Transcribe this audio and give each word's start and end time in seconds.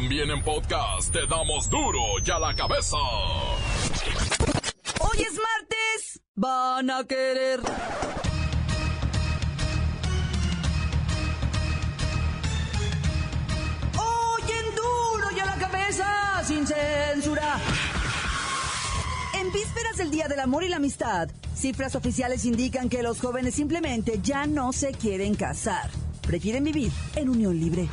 También 0.00 0.30
en 0.30 0.40
podcast 0.44 1.12
te 1.12 1.26
damos 1.26 1.68
duro 1.68 1.98
y 2.24 2.30
a 2.30 2.38
la 2.38 2.54
cabeza. 2.54 2.96
Hoy 5.00 5.18
es 5.18 5.32
martes. 5.32 6.20
Van 6.36 6.88
a 6.88 7.02
querer. 7.02 7.58
Hoy 13.98 14.42
en 14.42 14.76
duro 14.76 15.36
y 15.36 15.40
a 15.40 15.46
la 15.46 15.56
cabeza, 15.56 16.44
sin 16.44 16.64
censura. 16.64 17.58
En 19.34 19.52
vísperas 19.52 19.96
del 19.96 20.12
Día 20.12 20.28
del 20.28 20.38
Amor 20.38 20.62
y 20.62 20.68
la 20.68 20.76
Amistad, 20.76 21.28
cifras 21.56 21.96
oficiales 21.96 22.44
indican 22.44 22.88
que 22.88 23.02
los 23.02 23.18
jóvenes 23.18 23.56
simplemente 23.56 24.20
ya 24.22 24.46
no 24.46 24.72
se 24.72 24.92
quieren 24.92 25.34
casar. 25.34 25.90
Prefieren 26.22 26.62
vivir 26.62 26.92
en 27.16 27.30
unión 27.30 27.58
libre. 27.58 27.88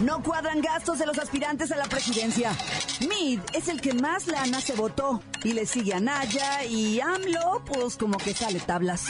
No 0.00 0.22
cuadran 0.22 0.62
gastos 0.62 0.98
de 0.98 1.06
los 1.06 1.18
aspirantes 1.18 1.70
a 1.72 1.76
la 1.76 1.84
presidencia. 1.84 2.52
Mid 3.00 3.40
es 3.52 3.68
el 3.68 3.80
que 3.80 3.92
más 3.92 4.26
lana 4.26 4.60
se 4.60 4.74
votó. 4.74 5.22
Y 5.44 5.52
le 5.52 5.66
sigue 5.66 5.92
a 5.92 6.00
Naya 6.00 6.64
y 6.64 7.00
AMLO, 7.00 7.62
pues 7.66 7.96
como 7.96 8.16
que 8.16 8.32
sale 8.32 8.60
tablas. 8.60 9.04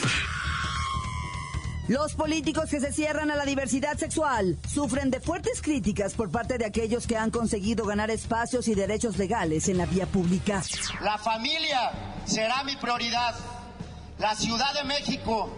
Los 1.87 2.13
políticos 2.13 2.69
que 2.69 2.79
se 2.79 2.91
cierran 2.91 3.31
a 3.31 3.35
la 3.35 3.45
diversidad 3.45 3.97
sexual 3.97 4.57
sufren 4.67 5.11
de 5.11 5.19
fuertes 5.19 5.61
críticas 5.61 6.13
por 6.13 6.29
parte 6.29 6.57
de 6.57 6.65
aquellos 6.65 7.07
que 7.07 7.17
han 7.17 7.31
conseguido 7.31 7.85
ganar 7.85 8.11
espacios 8.11 8.67
y 8.67 8.75
derechos 8.75 9.17
legales 9.17 9.67
en 9.67 9.77
la 9.77 9.85
vía 9.85 10.05
pública. 10.05 10.61
La 11.01 11.17
familia 11.17 11.91
será 12.25 12.63
mi 12.63 12.75
prioridad. 12.75 13.35
La 14.19 14.35
Ciudad 14.35 14.73
de 14.73 14.83
México 14.83 15.49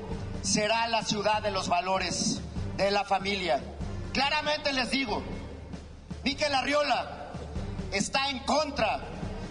será 0.41 0.87
la 0.87 1.03
ciudad 1.03 1.41
de 1.41 1.51
los 1.51 1.67
valores 1.67 2.41
de 2.77 2.91
la 2.91 3.03
familia. 3.03 3.61
Claramente 4.13 4.71
les 4.73 4.91
digo, 4.91 5.23
Miquel 6.23 6.53
Arriola 6.53 7.31
está 7.91 8.29
en 8.29 8.39
contra 8.39 9.01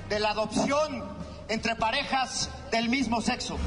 de 0.08 0.20
la 0.20 0.30
adopción 0.30 1.04
entre 1.48 1.74
parejas 1.74 2.48
del 2.70 2.88
mismo 2.88 3.20
sexo. 3.20 3.58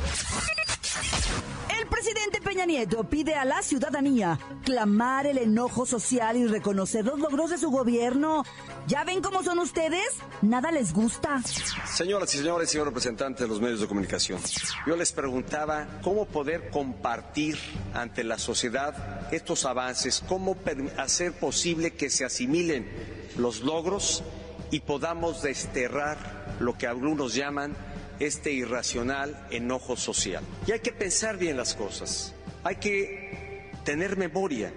Presidente 2.05 2.39
Peña 2.39 2.67
Nieto 2.67 3.03
pide 3.05 3.33
a 3.33 3.45
la 3.45 3.63
ciudadanía 3.63 4.37
clamar 4.63 5.25
el 5.25 5.39
enojo 5.39 5.87
social 5.87 6.37
y 6.37 6.45
reconocer 6.45 7.03
los 7.03 7.17
logros 7.17 7.49
de 7.49 7.57
su 7.57 7.71
gobierno. 7.71 8.43
¿Ya 8.85 9.03
ven 9.03 9.23
cómo 9.23 9.41
son 9.41 9.57
ustedes? 9.57 10.05
Nada 10.43 10.71
les 10.71 10.93
gusta. 10.93 11.41
Señoras 11.87 12.35
y 12.35 12.37
señores, 12.37 12.69
señor 12.69 12.85
representante 12.85 13.45
de 13.45 13.49
los 13.49 13.59
medios 13.59 13.79
de 13.79 13.87
comunicación, 13.87 14.39
yo 14.85 14.95
les 14.95 15.13
preguntaba 15.13 15.99
cómo 16.03 16.27
poder 16.27 16.69
compartir 16.69 17.57
ante 17.95 18.23
la 18.23 18.37
sociedad 18.37 19.27
estos 19.33 19.65
avances, 19.65 20.23
cómo 20.27 20.55
hacer 20.97 21.33
posible 21.33 21.95
que 21.95 22.11
se 22.11 22.23
asimilen 22.23 22.87
los 23.35 23.61
logros 23.61 24.23
y 24.69 24.81
podamos 24.81 25.41
desterrar 25.41 26.55
lo 26.59 26.77
que 26.77 26.85
algunos 26.85 27.33
llaman 27.33 27.75
este 28.19 28.51
irracional 28.51 29.47
enojo 29.51 29.95
social. 29.97 30.43
Y 30.67 30.71
hay 30.71 30.79
que 30.79 30.91
pensar 30.91 31.37
bien 31.37 31.57
las 31.57 31.75
cosas, 31.75 32.33
hay 32.63 32.77
que 32.77 33.71
tener 33.83 34.17
memoria 34.17 34.73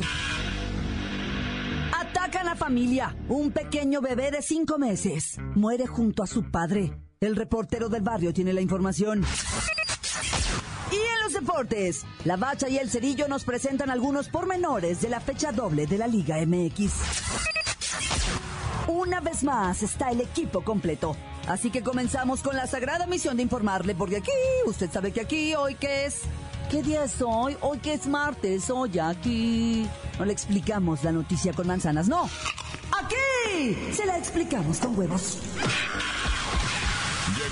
Atacan 1.95 2.47
a 2.47 2.55
familia. 2.55 3.15
Un 3.29 3.51
pequeño 3.51 4.01
bebé 4.01 4.31
de 4.31 4.41
cinco 4.41 4.79
meses 4.79 5.37
muere 5.53 5.85
junto 5.85 6.23
a 6.23 6.27
su 6.27 6.49
padre. 6.49 6.97
El 7.19 7.35
reportero 7.35 7.87
del 7.87 8.01
barrio 8.01 8.33
tiene 8.33 8.51
la 8.51 8.61
información. 8.61 9.23
La 12.23 12.37
Bacha 12.37 12.67
y 12.69 12.77
el 12.77 12.89
Cerillo 12.89 13.27
nos 13.27 13.43
presentan 13.43 13.89
algunos 13.89 14.29
pormenores 14.29 15.01
de 15.01 15.09
la 15.09 15.19
fecha 15.19 15.51
doble 15.51 15.87
de 15.87 15.97
la 15.97 16.07
Liga 16.07 16.37
MX. 16.45 16.91
Una 18.87 19.19
vez 19.19 19.43
más 19.43 19.83
está 19.83 20.09
el 20.11 20.21
equipo 20.21 20.63
completo. 20.63 21.15
Así 21.47 21.69
que 21.69 21.83
comenzamos 21.83 22.41
con 22.41 22.55
la 22.55 22.67
sagrada 22.67 23.07
misión 23.07 23.37
de 23.37 23.43
informarle, 23.43 23.95
porque 23.95 24.17
aquí, 24.17 24.31
usted 24.65 24.91
sabe 24.91 25.11
que 25.11 25.21
aquí, 25.21 25.55
hoy 25.55 25.75
que 25.75 26.05
es 26.05 26.21
¿Qué 26.69 26.81
día 26.81 27.03
es 27.03 27.21
hoy? 27.21 27.55
Hoy 27.61 27.77
que 27.77 27.93
es 27.93 28.07
martes, 28.07 28.69
hoy 28.71 28.97
aquí. 28.97 29.87
No 30.17 30.25
le 30.25 30.33
explicamos 30.33 31.03
la 31.03 31.11
noticia 31.11 31.53
con 31.53 31.67
manzanas, 31.67 32.07
no. 32.07 32.27
Aquí 32.91 33.77
se 33.93 34.05
la 34.05 34.17
explicamos 34.17 34.79
con 34.79 34.97
huevos. 34.97 35.37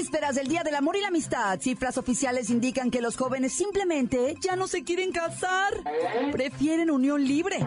Vísperas 0.00 0.34
del 0.34 0.48
Día 0.48 0.62
del 0.62 0.74
Amor 0.76 0.96
y 0.96 1.02
la 1.02 1.08
Amistad, 1.08 1.60
cifras 1.60 1.98
oficiales 1.98 2.48
indican 2.48 2.90
que 2.90 3.02
los 3.02 3.18
jóvenes 3.18 3.52
simplemente 3.52 4.34
ya 4.40 4.56
no 4.56 4.66
se 4.66 4.82
quieren 4.82 5.12
casar. 5.12 5.74
Prefieren 6.32 6.90
unión 6.90 7.22
libre. 7.22 7.58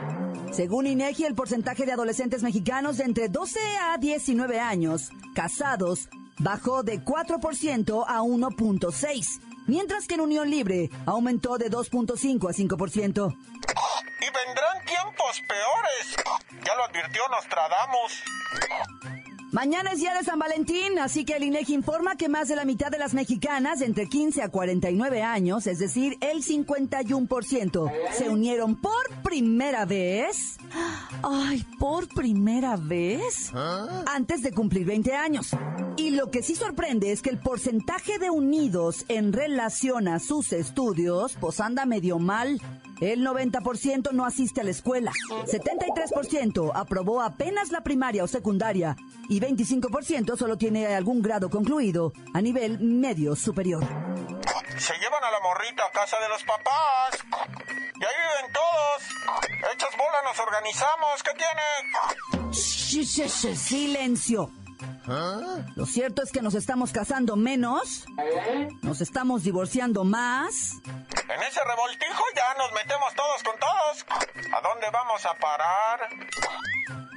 Según 0.52 0.88
INEGI, 0.88 1.26
el 1.26 1.36
porcentaje 1.36 1.86
de 1.86 1.92
adolescentes 1.92 2.42
mexicanos 2.42 2.98
de 2.98 3.04
entre 3.04 3.30
12 3.30 3.60
a 3.84 4.00
19 4.00 4.60
años 4.60 5.12
casados 5.36 6.10
bajó 6.40 6.82
de 6.82 7.02
4% 7.02 8.04
a 8.08 8.22
1.6, 8.22 9.40
mientras 9.68 10.08
que 10.08 10.16
en 10.16 10.22
unión 10.22 10.50
libre 10.50 10.90
aumentó 11.06 11.60
de 11.60 11.70
2.5 11.70 12.50
a 12.50 12.54
5%. 12.54 13.38
Y 13.38 14.26
vendrán 14.26 14.86
tiempos 14.86 15.40
peores. 15.48 16.16
Ya 16.66 16.74
lo 16.74 16.84
advirtió 16.86 17.22
Nostradamus. 17.30 19.23
Mañana 19.54 19.92
es 19.92 20.00
día 20.00 20.16
de 20.16 20.24
San 20.24 20.40
Valentín, 20.40 20.98
así 20.98 21.26
que 21.26 21.36
el 21.36 21.44
INEGI 21.44 21.76
informa 21.76 22.16
que 22.16 22.28
más 22.28 22.48
de 22.48 22.56
la 22.56 22.66
mitad 22.66 22.90
de 22.90 22.98
las 22.98 23.14
mexicanas 23.14 23.82
entre 23.82 24.10
15 24.10 24.42
a 24.42 24.50
49 24.50 25.22
años, 25.22 25.68
es 25.68 25.78
decir, 25.78 26.18
el 26.22 26.44
51%, 26.44 27.92
se 28.14 28.30
unieron 28.30 28.76
por 28.82 29.22
primera 29.22 29.86
vez. 29.86 30.58
Ay, 31.22 31.64
por 31.78 32.08
primera 32.08 32.78
vez. 32.78 33.52
Antes 34.08 34.42
de 34.42 34.52
cumplir 34.54 34.88
20 34.88 35.14
años. 35.14 35.52
Lo 36.14 36.30
que 36.30 36.44
sí 36.44 36.56
sorprende 36.56 37.12
es 37.12 37.24
que 37.24 37.32
el 37.32 37.40
porcentaje 37.40 38.20
de 38.20 38.30
unidos 38.30 39.04
en 39.08 39.34
relación 39.34 40.08
a 40.08 40.20
sus 40.20 40.54
estudios, 40.54 41.36
pues 41.42 41.60
anda 41.60 41.88
medio 41.88 42.20
mal. 42.20 42.62
El 43.02 43.26
90% 43.26 44.12
no 44.12 44.24
asiste 44.24 44.62
a 44.62 44.64
la 44.64 44.70
escuela, 44.70 45.12
73% 45.48 46.72
aprobó 46.76 47.20
apenas 47.20 47.72
la 47.72 47.82
primaria 47.82 48.24
o 48.24 48.28
secundaria 48.28 48.96
y 49.28 49.42
25% 49.42 50.38
solo 50.38 50.56
tiene 50.56 50.86
algún 50.86 51.24
grado 51.24 51.50
concluido 51.50 52.14
a 52.36 52.42
nivel 52.42 52.80
medio 52.80 53.36
superior. 53.36 53.84
Se 54.78 54.94
llevan 54.94 55.24
a 55.24 55.32
la 55.32 55.40
morrita 55.40 55.84
a 55.84 55.92
casa 55.92 56.18
de 56.20 56.30
los 56.30 56.44
papás. 56.44 57.18
Y 57.96 58.04
ahí 58.04 58.14
viven 58.38 58.54
todos. 58.54 59.02
Hechas 59.74 59.98
bolas 59.98 60.24
nos 60.26 60.40
organizamos. 60.40 61.24
¿Qué 61.24 61.32
tiene? 61.32 61.64
Silencio. 63.56 64.52
Lo 65.76 65.86
cierto 65.86 66.24
es 66.24 66.32
que 66.32 66.42
nos 66.42 66.56
estamos 66.56 66.92
casando 66.92 67.36
menos, 67.36 68.06
nos 68.82 69.02
estamos 69.02 69.44
divorciando 69.44 70.04
más. 70.04 70.74
En 70.84 71.44
ese 71.44 71.60
revoltijo 71.64 72.24
ya 72.36 72.54
nos 72.58 72.72
metemos 72.74 73.14
todos 73.16 73.44
con 73.44 73.56
todos. 73.60 74.06
¿A 74.54 74.62
dónde 74.62 74.88
vamos 74.92 75.26
a 75.26 75.34
parar? 75.36 76.10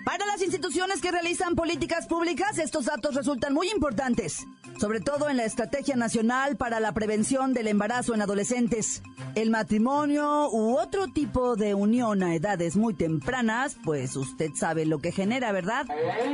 Para 0.05 0.25
las 0.25 0.41
instituciones 0.41 1.01
que 1.01 1.11
realizan 1.11 1.57
políticas 1.57 2.07
públicas, 2.07 2.59
estos 2.59 2.85
datos 2.85 3.17
resultan 3.17 3.53
muy 3.53 3.69
importantes, 3.71 4.47
sobre 4.81 5.01
todo 5.01 5.29
en 5.29 5.37
la 5.37 5.45
Estrategia 5.45 5.97
Nacional 5.97 6.57
para 6.57 6.79
la 6.79 6.93
Prevención 6.93 7.53
del 7.53 7.67
Embarazo 7.67 8.15
en 8.15 8.23
Adolescentes. 8.23 9.03
El 9.35 9.51
matrimonio 9.51 10.49
u 10.51 10.79
otro 10.79 11.09
tipo 11.09 11.57
de 11.57 11.75
unión 11.75 12.23
a 12.23 12.37
edades 12.37 12.77
muy 12.77 12.95
tempranas, 12.95 13.77
pues 13.85 14.15
usted 14.15 14.53
sabe 14.55 14.87
lo 14.87 15.01
que 15.01 15.11
genera, 15.11 15.51
¿verdad? 15.51 15.87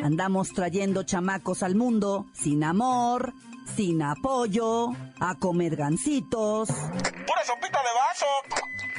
Andamos 0.04 0.52
trayendo 0.52 1.02
chamacos 1.02 1.41
al 1.62 1.74
mundo 1.74 2.26
sin 2.32 2.62
amor, 2.62 3.34
sin 3.76 4.02
apoyo, 4.02 4.90
a 5.20 5.34
comer 5.38 5.74
gancitos. 5.76 6.68
¡Pura 6.68 7.44
sopita 7.44 7.80
de 7.82 7.92
vaso! 7.98 8.26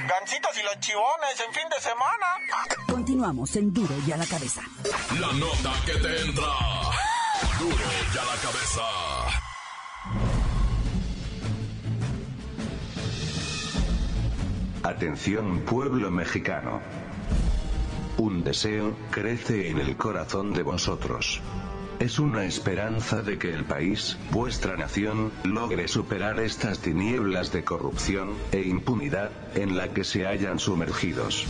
Gancitos 0.07 0.51
y 0.59 0.63
los 0.63 0.79
chivones 0.79 1.39
en 1.47 1.53
fin 1.53 1.63
de 1.69 1.81
semana. 1.81 2.27
Continuamos 2.87 3.55
en 3.55 3.73
Duro 3.73 3.95
y 4.05 4.11
a 4.11 4.17
la 4.17 4.25
cabeza. 4.25 4.61
La 5.19 5.31
nota 5.33 5.71
que 5.85 5.93
te 5.93 6.21
entra. 6.21 6.51
Duro 7.59 7.85
y 8.13 8.17
a 8.17 8.25
la 8.25 8.35
cabeza. 8.41 8.83
Atención 14.83 15.61
pueblo 15.61 16.11
mexicano. 16.11 16.81
Un 18.17 18.43
deseo 18.43 18.95
crece 19.11 19.69
en 19.69 19.79
el 19.79 19.95
corazón 19.95 20.53
de 20.53 20.61
vosotros 20.61 21.41
es 22.03 22.19
una 22.19 22.43
esperanza 22.43 23.21
de 23.21 23.37
que 23.37 23.53
el 23.53 23.63
país, 23.63 24.17
vuestra 24.29 24.75
nación, 24.75 25.31
logre 25.45 25.87
superar 25.87 26.37
estas 26.41 26.79
tinieblas 26.79 27.53
de 27.53 27.63
corrupción 27.63 28.33
e 28.51 28.59
impunidad 28.59 29.31
en 29.55 29.77
la 29.77 29.87
que 29.93 30.03
se 30.03 30.27
hayan 30.27 30.59
sumergidos. 30.59 31.47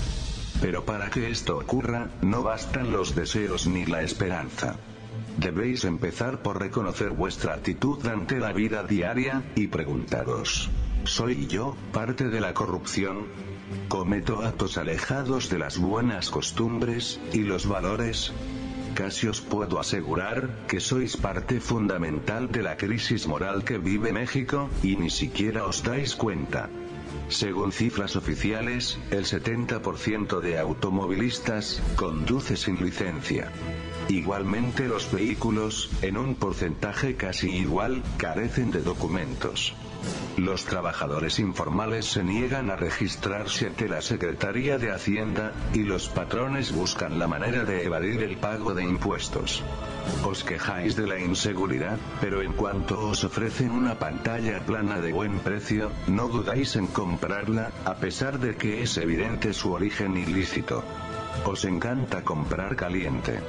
Pero 0.62 0.86
para 0.86 1.10
que 1.10 1.32
esto 1.32 1.58
ocurra, 1.58 2.12
no 2.22 2.44
bastan 2.44 2.92
los 2.92 3.16
deseos 3.16 3.66
ni 3.66 3.88
la 3.88 4.04
esperanza. 4.04 4.78
Debéis 5.38 5.86
empezar 5.86 6.44
por 6.44 6.60
reconocer 6.60 7.10
vuestra 7.10 7.56
actitud 7.56 8.06
ante 8.06 8.38
la 8.40 8.54
vida 8.54 8.84
diaria, 8.84 9.42
y 9.56 9.66
preguntaros, 9.66 10.70
¿soy 11.04 11.48
yo 11.48 11.76
parte 11.92 12.30
de 12.30 12.40
la 12.40 12.54
corrupción? 12.54 13.26
¿Cometo 13.88 14.44
actos 14.44 14.78
alejados 14.78 15.50
de 15.50 15.58
las 15.58 15.80
buenas 15.80 16.30
costumbres 16.30 17.20
y 17.34 17.40
los 17.40 17.68
valores? 17.68 18.32
Casi 18.96 19.28
os 19.28 19.42
puedo 19.42 19.80
asegurar 19.80 20.68
que 20.68 20.80
sois 20.80 21.18
parte 21.18 21.60
fundamental 21.60 22.52
de 22.52 22.62
la 22.62 22.78
crisis 22.78 23.26
moral 23.26 23.64
que 23.64 23.80
vive 23.80 24.14
México, 24.14 24.70
y 24.84 24.98
ni 24.98 25.10
siquiera 25.10 25.66
os 25.66 25.82
dais 25.82 26.16
cuenta. 26.16 26.70
Según 27.30 27.72
cifras 27.72 28.16
oficiales, 28.16 29.00
el 29.10 29.26
70% 29.26 30.42
de 30.42 30.60
automovilistas 30.60 31.82
conduce 31.96 32.56
sin 32.56 32.76
licencia. 32.84 33.52
Igualmente 34.10 34.88
los 34.88 35.12
vehículos, 35.12 35.90
en 36.02 36.18
un 36.18 36.36
porcentaje 36.36 37.16
casi 37.16 37.50
igual, 37.50 38.04
carecen 38.18 38.72
de 38.72 38.82
documentos. 38.82 39.74
Los 40.36 40.66
trabajadores 40.66 41.40
informales 41.40 42.06
se 42.06 42.24
niegan 42.24 42.70
a 42.70 42.76
registrarse 42.76 43.68
ante 43.68 43.88
la 43.88 44.02
Secretaría 44.02 44.78
de 44.78 44.92
Hacienda, 44.92 45.54
y 45.74 45.84
los 45.84 46.10
patrones 46.10 46.74
buscan 46.74 47.20
la 47.20 47.28
manera 47.28 47.64
de 47.64 47.86
evadir 47.86 48.24
el 48.24 48.36
pago 48.38 48.74
de 48.74 48.84
impuestos. 48.84 49.64
Os 50.26 50.44
quejáis 50.44 50.98
de 50.98 51.08
la 51.08 51.20
inseguridad, 51.20 51.98
pero 52.20 52.42
en 52.42 52.54
cuanto 52.54 53.00
os 53.08 53.24
ofrecen 53.24 53.72
una 53.72 54.00
pantalla 54.00 54.60
plana 54.66 55.00
de 55.00 55.14
buen 55.14 55.40
precio, 55.40 55.92
no 56.08 56.28
dudáis 56.28 56.76
en 56.76 56.88
comprarla, 56.88 57.72
a 57.86 57.96
pesar 57.96 58.40
de 58.40 58.56
que 58.56 58.84
es 58.84 58.98
evidente 58.98 59.54
su 59.54 59.72
origen 59.72 60.18
ilícito. 60.18 60.84
Os 61.46 61.66
encanta 61.66 62.24
comprar 62.24 62.76
caliente. 62.76 63.40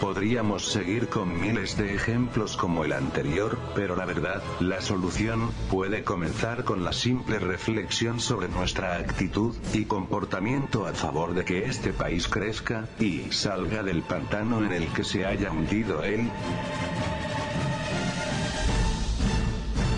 Podríamos 0.00 0.66
seguir 0.66 1.08
con 1.08 1.40
miles 1.40 1.76
de 1.76 1.94
ejemplos 1.94 2.56
como 2.56 2.84
el 2.84 2.92
anterior, 2.92 3.58
pero 3.74 3.96
la 3.96 4.04
verdad, 4.04 4.42
la 4.60 4.80
solución, 4.80 5.50
puede 5.70 6.04
comenzar 6.04 6.64
con 6.64 6.84
la 6.84 6.92
simple 6.92 7.38
reflexión 7.38 8.20
sobre 8.20 8.48
nuestra 8.48 8.96
actitud 8.96 9.54
y 9.72 9.84
comportamiento 9.84 10.86
a 10.86 10.92
favor 10.92 11.34
de 11.34 11.44
que 11.44 11.64
este 11.64 11.92
país 11.92 12.28
crezca, 12.28 12.88
y 12.98 13.32
salga 13.32 13.82
del 13.82 14.02
pantano 14.02 14.64
en 14.64 14.72
el 14.72 14.86
que 14.88 15.04
se 15.04 15.24
haya 15.24 15.50
hundido 15.50 16.02
él. 16.02 16.30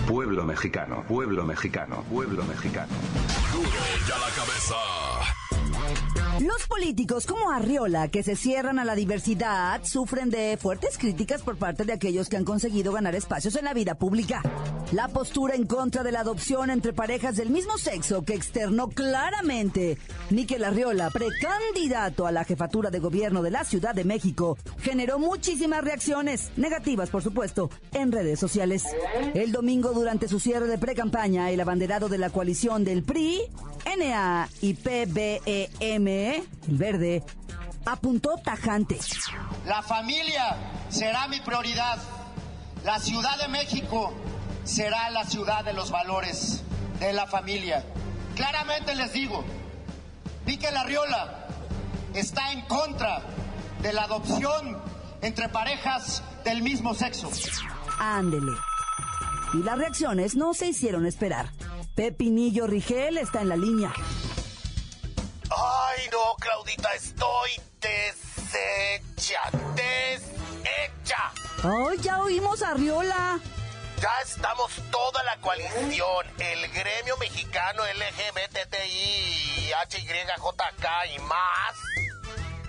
Pueblo 0.07 0.43
mexicano, 0.43 1.03
pueblo 1.07 1.45
mexicano, 1.45 2.03
pueblo 2.09 2.43
mexicano. 2.45 2.93
Duro 3.53 3.69
ya 4.07 4.17
la 4.17 4.29
cabeza. 4.35 4.75
Los 6.39 6.67
políticos 6.67 7.25
como 7.25 7.51
Arriola, 7.51 8.07
que 8.07 8.23
se 8.23 8.37
cierran 8.37 8.79
a 8.79 8.85
la 8.85 8.95
diversidad, 8.95 9.83
sufren 9.83 10.29
de 10.29 10.55
fuertes 10.55 10.97
críticas 10.97 11.41
por 11.41 11.57
parte 11.57 11.83
de 11.83 11.91
aquellos 11.91 12.29
que 12.29 12.37
han 12.37 12.45
conseguido 12.45 12.93
ganar 12.93 13.13
espacios 13.13 13.57
en 13.57 13.65
la 13.65 13.73
vida 13.73 13.95
pública. 13.95 14.41
La 14.93 15.09
postura 15.09 15.55
en 15.55 15.65
contra 15.65 16.01
de 16.01 16.13
la 16.13 16.21
adopción 16.21 16.69
entre 16.69 16.93
parejas 16.93 17.35
del 17.35 17.49
mismo 17.49 17.77
sexo 17.77 18.23
que 18.23 18.35
externó 18.35 18.87
claramente 18.87 19.97
Níquel 20.29 20.63
Arriola, 20.63 21.09
precandidato 21.09 22.25
a 22.25 22.31
la 22.31 22.45
jefatura 22.45 22.89
de 22.89 22.99
gobierno 22.99 23.41
de 23.41 23.51
la 23.51 23.65
Ciudad 23.65 23.93
de 23.93 24.05
México, 24.05 24.57
generó 24.81 25.19
muchísimas 25.19 25.83
reacciones, 25.83 26.51
negativas 26.55 27.09
por 27.09 27.21
supuesto, 27.21 27.69
en 27.91 28.13
redes 28.13 28.39
sociales. 28.39 28.85
El 29.33 29.51
domingo 29.51 29.91
durante 29.91 30.29
su 30.29 30.39
cierre 30.39 30.67
de 30.67 30.77
precampaña, 30.77 31.51
el 31.51 31.59
abanderado 31.59 32.07
de 32.07 32.17
la 32.17 32.29
coalición 32.29 32.85
del 32.85 33.03
PRI, 33.03 33.41
NA 33.97 34.47
y 34.61 34.73
PBEM 34.73 36.28
el 36.37 36.77
verde, 36.77 37.23
apuntó 37.85 38.37
tajante. 38.43 38.99
La 39.65 39.81
familia 39.81 40.57
será 40.89 41.27
mi 41.27 41.39
prioridad. 41.39 41.97
La 42.83 42.99
Ciudad 42.99 43.37
de 43.39 43.47
México 43.47 44.13
será 44.63 45.09
la 45.09 45.25
ciudad 45.25 45.65
de 45.65 45.73
los 45.73 45.91
valores 45.91 46.63
de 46.99 47.13
la 47.13 47.27
familia. 47.27 47.83
Claramente 48.35 48.95
les 48.95 49.11
digo, 49.13 49.43
Pique 50.45 50.71
Larriola 50.71 51.47
está 52.13 52.51
en 52.51 52.61
contra 52.61 53.21
de 53.81 53.93
la 53.93 54.03
adopción 54.03 54.77
entre 55.21 55.49
parejas 55.49 56.23
del 56.43 56.61
mismo 56.61 56.93
sexo. 56.93 57.29
Ándele. 57.99 58.51
Y 59.53 59.63
las 59.63 59.77
reacciones 59.77 60.35
no 60.35 60.53
se 60.53 60.67
hicieron 60.67 61.05
esperar. 61.05 61.51
Pepinillo 61.95 62.67
Rigel 62.67 63.17
está 63.17 63.41
en 63.41 63.49
la 63.49 63.57
línea. 63.57 63.91
Claudita, 66.39 66.93
estoy 66.95 67.51
deshecha, 67.79 69.41
deshecha. 69.73 71.31
Ay, 71.63 71.97
ya 72.01 72.19
oímos 72.19 72.61
a 72.61 72.73
Riola. 72.73 73.39
Ya 74.01 74.21
estamos 74.21 74.71
toda 74.91 75.23
la 75.23 75.37
coalición, 75.37 76.27
el 76.37 76.71
gremio 76.71 77.15
mexicano 77.17 77.83
LGBTI, 77.85 79.71
HYJK 79.89 80.85
y 81.15 81.19
más, 81.19 81.75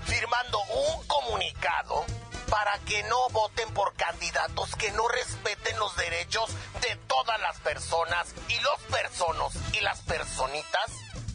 firmando 0.05 0.61
un 0.63 1.07
comunicado 1.09 2.05
para 2.49 2.79
que 2.81 3.03
no 3.05 3.29
voten 3.31 3.73
por 3.75 3.95
candidatos 3.95 4.75
que 4.77 4.91
no 4.93 5.07
respeten 5.09 5.79
los 5.79 5.97
derechos 5.97 6.51
de 6.81 6.97
todas 7.07 7.41
las 7.41 7.59
personas 7.61 8.35
y 8.49 8.59
los 8.61 8.81
personos 8.91 9.55
y 9.73 9.81
las 9.81 10.01
personitas 10.03 10.91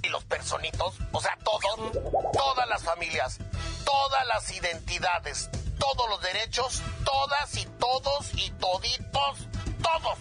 y 0.06 0.10
los 0.10 0.24
personitos, 0.26 0.96
o 1.12 1.22
sea, 1.22 1.38
todos, 1.44 1.92
todas 2.34 2.68
las 2.70 2.84
familias, 2.84 3.40
todas 3.84 4.28
las 4.28 4.52
identidades, 4.52 5.50
todos 5.78 6.10
los 6.10 6.22
derechos, 6.22 6.82
todas 7.04 7.56
y 7.58 7.66
todos 7.80 8.32
y 8.34 8.50
toditos, 8.52 9.48
todos. 9.82 10.18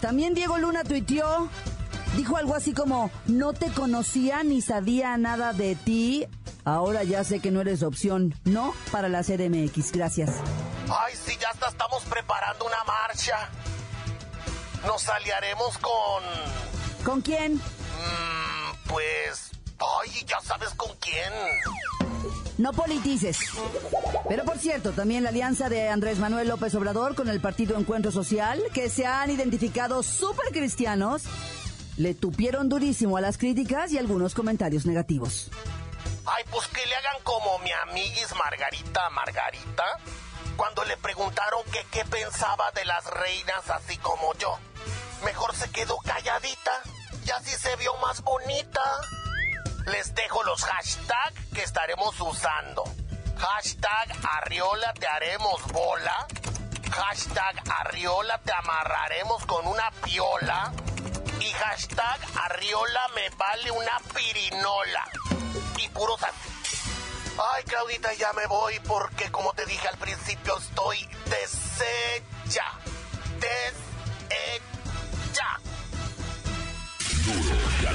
También 0.00 0.34
Diego 0.34 0.58
Luna 0.58 0.84
tuiteó, 0.84 1.48
dijo 2.16 2.36
algo 2.36 2.54
así 2.54 2.72
como, 2.72 3.10
no 3.26 3.52
te 3.52 3.70
conocía 3.72 4.42
ni 4.42 4.62
sabía 4.62 5.16
nada 5.16 5.52
de 5.52 5.74
ti, 5.74 6.26
ahora 6.64 7.02
ya 7.04 7.24
sé 7.24 7.40
que 7.40 7.50
no 7.50 7.60
eres 7.60 7.82
opción, 7.82 8.34
no 8.44 8.74
para 8.92 9.08
la 9.08 9.22
CDMX, 9.22 9.92
gracias. 9.92 10.30
Ay, 10.90 11.14
sí, 11.14 11.36
ya 11.40 11.50
hasta 11.50 11.68
estamos 11.68 12.02
preparando 12.04 12.64
una 12.64 12.84
marcha. 12.84 13.50
Nos 14.86 15.08
aliaremos 15.08 15.76
con... 15.78 17.04
¿Con 17.04 17.20
quién? 17.20 17.60
Pues... 18.88 19.50
Ay, 19.78 20.24
ya 20.26 20.40
sabes 20.40 20.70
con 20.70 20.90
quién. 20.96 21.32
No 22.58 22.72
politices. 22.72 23.38
Pero 24.28 24.44
por 24.44 24.58
cierto, 24.58 24.92
también 24.92 25.22
la 25.22 25.28
alianza 25.28 25.68
de 25.68 25.88
Andrés 25.88 26.18
Manuel 26.18 26.48
López 26.48 26.74
Obrador 26.74 27.14
con 27.14 27.28
el 27.28 27.40
Partido 27.40 27.78
Encuentro 27.78 28.10
Social, 28.10 28.60
que 28.74 28.90
se 28.90 29.06
han 29.06 29.30
identificado 29.30 30.02
súper 30.02 30.46
cristianos, 30.52 31.22
le 31.96 32.14
tupieron 32.14 32.68
durísimo 32.68 33.16
a 33.16 33.20
las 33.20 33.38
críticas 33.38 33.92
y 33.92 33.98
algunos 33.98 34.34
comentarios 34.34 34.84
negativos. 34.84 35.48
Ay, 36.26 36.44
pues 36.50 36.66
que 36.66 36.84
le 36.84 36.94
hagan 36.96 37.22
como 37.22 37.58
mi 37.60 37.70
amiguis 37.70 38.34
Margarita 38.36 39.10
Margarita, 39.10 39.84
cuando 40.56 40.84
le 40.84 40.96
preguntaron 40.96 41.62
que 41.72 41.86
qué 41.92 42.04
pensaba 42.04 42.72
de 42.72 42.84
las 42.84 43.04
reinas 43.06 43.70
así 43.70 43.96
como 43.98 44.34
yo. 44.34 44.58
Mejor 45.24 45.54
se 45.54 45.70
quedó 45.70 45.96
calladita 45.98 46.82
y 47.28 47.30
así 47.30 47.50
se 47.50 47.76
vio 47.76 47.94
más 47.98 48.22
bonita. 48.22 48.80
Les 49.86 50.14
dejo 50.14 50.42
los 50.44 50.64
hashtags 50.64 51.46
que 51.54 51.62
estaremos 51.62 52.18
usando. 52.20 52.84
Hashtag 53.36 54.16
Arriola 54.36 54.94
te 54.94 55.06
haremos 55.06 55.62
bola. 55.72 56.26
Hashtag 56.90 57.62
Arriola 57.70 58.38
te 58.38 58.52
amarraremos 58.52 59.44
con 59.44 59.66
una 59.66 59.90
piola. 60.02 60.72
Y 61.40 61.50
hashtag 61.50 62.18
Arriola 62.44 63.08
me 63.14 63.28
vale 63.36 63.70
una 63.72 63.98
pirinola. 64.14 65.04
Y 65.76 65.88
puros 65.90 66.22
así. 66.22 66.80
Ay, 67.52 67.62
Claudita, 67.64 68.12
ya 68.14 68.32
me 68.32 68.46
voy 68.46 68.80
porque 68.80 69.30
como 69.30 69.52
te 69.52 69.66
dije 69.66 69.86
al 69.86 69.98
principio 69.98 70.56
estoy 70.56 71.06
deshecha. 71.26 72.64
Deshecha. 73.38 73.87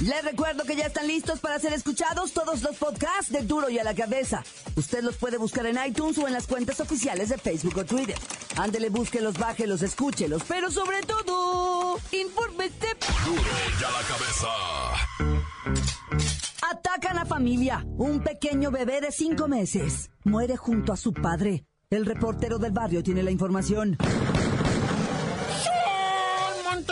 Les 0.00 0.24
recuerdo 0.24 0.64
que 0.64 0.76
ya 0.76 0.86
están 0.86 1.06
listos 1.06 1.40
para 1.40 1.58
ser 1.58 1.74
escuchados 1.74 2.32
todos 2.32 2.62
los 2.62 2.76
podcasts 2.76 3.30
de 3.30 3.42
Duro 3.42 3.68
y 3.68 3.78
a 3.78 3.84
la 3.84 3.94
Cabeza. 3.94 4.42
Usted 4.74 5.02
los 5.02 5.16
puede 5.16 5.36
buscar 5.36 5.66
en 5.66 5.76
iTunes 5.86 6.16
o 6.16 6.26
en 6.26 6.32
las 6.32 6.46
cuentas 6.46 6.80
oficiales 6.80 7.28
de 7.28 7.36
Facebook 7.36 7.76
o 7.76 7.84
Twitter. 7.84 8.16
Ándele, 8.56 8.88
búsquelos, 8.88 9.36
bájelos, 9.36 9.82
escúchelos, 9.82 10.42
pero 10.48 10.70
sobre 10.70 11.02
todo, 11.02 11.98
infórmese. 12.12 12.96
Duro 13.26 13.42
y 13.42 13.84
a 13.84 13.90
la 13.90 14.02
cabeza. 14.08 14.48
Atacan 16.70 17.18
a 17.18 17.26
familia. 17.26 17.84
Un 17.98 18.20
pequeño 18.20 18.70
bebé 18.70 19.02
de 19.02 19.12
cinco 19.12 19.48
meses 19.48 20.10
muere 20.24 20.56
junto 20.56 20.94
a 20.94 20.96
su 20.96 21.12
padre. 21.12 21.66
El 21.90 22.06
reportero 22.06 22.58
del 22.58 22.72
barrio 22.72 23.02
tiene 23.02 23.22
la 23.22 23.32
información. 23.32 23.98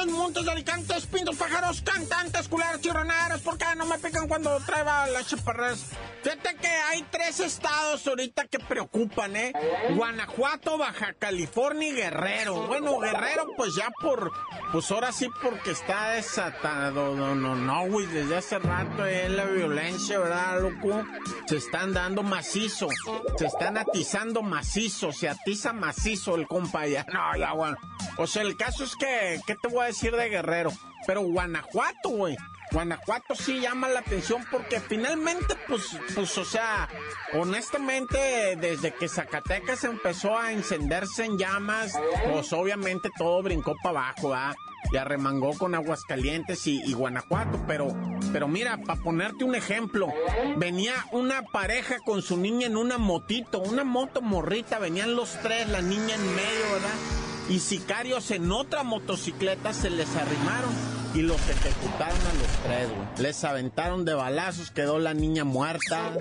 Montes, 0.07 0.15
montes, 0.15 0.49
alicantes, 0.49 1.07
pintos, 1.07 1.37
pájaros, 1.37 1.83
cantantes, 1.83 2.49
culeros, 2.49 2.81
chirroneros, 2.81 3.41
¿por 3.41 3.59
qué 3.59 3.65
no 3.77 3.87
me 3.87 3.99
pican 3.99 4.29
cuando 4.29 4.59
traiga 4.61 5.07
las 5.09 5.27
chaparras? 5.27 5.87
Fíjate 6.23 6.57
que 6.57 6.69
hay 6.69 7.03
tres 7.11 7.41
estados 7.41 8.07
ahorita 8.07 8.47
que 8.47 8.59
preocupan, 8.59 9.35
¿eh? 9.37 9.53
Guanajuato, 9.95 10.79
Baja 10.79 11.15
California 11.19 11.89
y 11.89 11.93
Guerrero. 11.93 12.67
Bueno, 12.67 12.99
Guerrero, 12.99 13.49
pues 13.57 13.75
ya 13.75 13.91
por, 14.01 14.31
pues 14.73 14.91
ahora 14.91 15.13
sí 15.13 15.29
porque 15.43 15.73
está 15.73 16.11
desatado, 16.11 17.15
no, 17.15 17.35
no, 17.35 17.55
no, 17.55 17.87
güey, 17.87 18.07
desde 18.07 18.37
hace 18.37 18.59
rato 18.59 19.05
es 19.07 19.31
la 19.31 19.45
violencia, 19.45 20.19
¿verdad, 20.19 20.61
loco? 20.61 21.05
Se 21.47 21.57
están 21.57 21.93
dando 21.93 22.23
macizo, 22.23 22.89
se 23.37 23.47
están 23.47 23.79
atizando 23.79 24.43
macizo, 24.43 25.13
se 25.13 25.29
atiza 25.29 25.73
macizo 25.73 26.37
el 26.37 26.47
compa 26.47 26.87
ya. 26.87 27.05
No, 27.13 27.37
ya, 27.37 27.53
bueno. 27.53 27.77
O 28.19 28.27
sea, 28.27 28.43
el 28.43 28.57
caso 28.57 28.83
es 28.83 28.97
que, 28.97 29.41
¿qué 29.47 29.55
te 29.55 29.69
voy 29.69 29.85
a 29.85 29.87
decir 29.87 30.15
de 30.15 30.29
Guerrero? 30.29 30.73
Pero 31.07 31.21
Guanajuato, 31.23 32.09
güey. 32.09 32.37
Guanajuato 32.73 33.35
sí 33.37 33.61
llama 33.61 33.89
la 33.89 34.01
atención 34.01 34.45
porque 34.51 34.81
finalmente, 34.81 35.55
pues, 35.69 35.83
pues, 36.15 36.37
o 36.37 36.45
sea, 36.45 36.89
honestamente, 37.33 38.57
desde 38.57 38.93
que 38.93 39.09
Zacatecas 39.09 39.85
empezó 39.85 40.37
a 40.37 40.53
encenderse 40.53 41.25
en 41.25 41.39
llamas, 41.39 41.99
pues 42.31 42.53
obviamente 42.53 43.09
todo 43.17 43.43
brincó 43.43 43.75
para 43.83 44.09
abajo, 44.09 44.35
¿ah? 44.35 44.55
Y 44.93 44.97
arremangó 44.97 45.57
con 45.57 45.75
Aguascalientes 45.75 46.67
y, 46.67 46.83
y 46.83 46.93
Guanajuato, 46.93 47.65
pero, 47.67 47.89
pero 48.33 48.49
mira, 48.49 48.79
para 48.79 49.01
ponerte 49.01 49.45
un 49.45 49.55
ejemplo, 49.55 50.13
venía 50.57 51.07
una 51.13 51.43
pareja 51.43 51.99
con 52.05 52.21
su 52.21 52.37
niña 52.37 52.67
en 52.67 52.77
una 52.77 52.99
motito, 52.99 53.61
una 53.61 53.85
moto 53.85 54.23
morrita, 54.23 54.79
venían 54.79 55.15
los 55.15 55.39
tres, 55.43 55.69
la 55.69 55.83
niña 55.83 56.15
en 56.17 56.35
medio, 56.35 56.73
¿verdad? 56.73 57.28
Y 57.49 57.61
sicarios 57.61 58.31
en 58.31 58.53
otra 58.53 58.83
motocicleta 58.83 59.73
se 59.73 59.91
les 59.91 60.15
arrimaron 60.17 60.71
y 61.15 61.23
los 61.23 61.41
ejecutaron 61.49 62.19
a 62.19 62.35
los 62.35 62.63
tres, 62.65 62.89
güey. 62.91 63.09
Les 63.19 63.45
aventaron 63.45 64.05
de 64.05 64.15
balazos, 64.15 64.71
quedó 64.71 64.99
la 64.99 65.15
niña 65.15 65.45
muerta, 65.45 66.13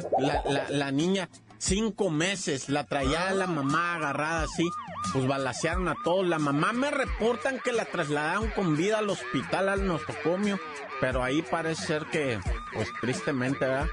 la, 0.70 0.92
niña 0.92 1.30
cinco 1.58 2.10
meses, 2.10 2.70
la 2.70 2.86
traía 2.86 3.32
la 3.32 3.48
mamá 3.48 3.96
agarrada 3.96 4.44
así, 4.44 4.68
pues 5.12 5.28
balacearon 5.28 5.90
a 5.90 5.96
todos. 6.04 6.26
La 6.26 6.40
mamá 6.40 6.72
me 6.72 6.90
reportan 6.90 7.60
que 7.60 7.74
la 7.74 7.86
trasladaron 7.86 8.50
con 8.52 8.78
vida 8.78 9.00
al 9.00 9.10
hospital 9.10 9.70
al 9.70 9.86
nosocomio, 9.86 10.60
pero 11.02 11.24
ahí 11.24 11.42
parece 11.42 11.86
ser 11.86 12.06
que, 12.06 12.40
pues 12.74 12.88
tristemente, 13.02 13.66
¿verdad? 13.66 13.88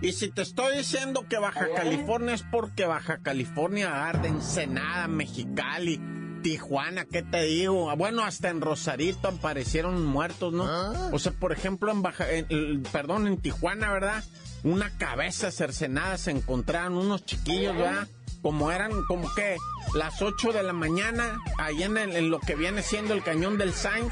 Y 0.00 0.12
si 0.12 0.28
te 0.30 0.42
estoy 0.42 0.76
diciendo 0.76 1.24
que 1.28 1.38
Baja 1.38 1.66
California 1.74 2.34
es 2.34 2.44
porque 2.44 2.84
Baja 2.86 3.18
California 3.18 4.06
arde, 4.08 4.28
Ensenada, 4.28 5.08
Mexicali, 5.08 6.00
Tijuana, 6.42 7.04
¿qué 7.04 7.22
te 7.22 7.42
digo? 7.42 7.94
Bueno, 7.96 8.22
hasta 8.24 8.48
en 8.48 8.60
Rosarito 8.60 9.26
aparecieron 9.28 10.04
muertos, 10.06 10.52
¿no? 10.52 10.64
O 11.12 11.18
sea, 11.18 11.32
por 11.32 11.52
ejemplo, 11.52 11.90
en 11.90 12.02
Baja, 12.02 12.30
en- 12.30 12.82
perdón, 12.92 13.26
en 13.26 13.38
Tijuana, 13.38 13.92
¿verdad? 13.92 14.22
Una 14.62 14.90
cabeza 14.98 15.50
cercenada 15.50 16.16
se 16.16 16.30
encontraron 16.30 16.96
unos 16.96 17.24
chiquillos, 17.24 17.74
¿verdad? 17.76 18.08
Como 18.48 18.72
eran, 18.72 19.04
como 19.04 19.30
que 19.34 19.58
las 19.92 20.22
8 20.22 20.52
de 20.52 20.62
la 20.62 20.72
mañana, 20.72 21.38
ahí 21.58 21.82
en, 21.82 21.98
el- 21.98 22.28
lo 22.30 22.40
que 22.40 22.54
viene 22.54 22.82
siendo 22.82 23.12
el 23.12 23.22
cañón 23.22 23.58
del 23.58 23.74
Sainz, 23.74 24.10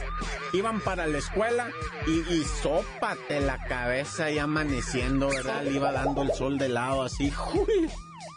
iban 0.52 0.80
para 0.82 1.06
la 1.06 1.16
escuela 1.16 1.70
y, 2.06 2.18
y 2.34 2.44
la 3.40 3.64
cabeza 3.66 4.30
y 4.30 4.38
amaneciendo, 4.38 5.30
¿verdad? 5.30 5.62
Le 5.62 5.70
iba 5.70 5.90
dando 5.90 6.20
el 6.20 6.32
sol 6.34 6.58
de 6.58 6.68
lado 6.68 7.02
así. 7.02 7.32
¡Uy! 7.54 7.90